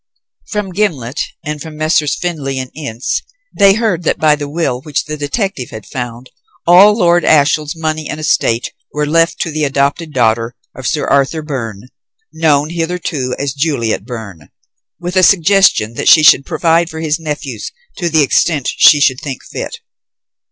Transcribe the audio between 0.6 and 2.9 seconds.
Gimblet, and from Messrs. Findlay &